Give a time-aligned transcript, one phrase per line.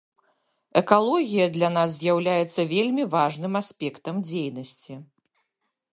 [0.81, 4.93] Экалогія для нас з'яўляецца вельмі важным аспектам дзейнасці.